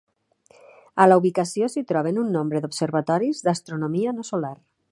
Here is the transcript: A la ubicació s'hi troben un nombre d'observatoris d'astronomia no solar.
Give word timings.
A 1.03 1.05
la 1.09 1.17
ubicació 1.21 1.69
s'hi 1.73 1.83
troben 1.91 2.17
un 2.21 2.31
nombre 2.37 2.63
d'observatoris 2.63 3.43
d'astronomia 3.49 4.15
no 4.21 4.27
solar. 4.31 4.55